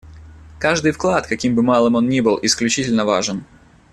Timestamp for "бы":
1.53-1.61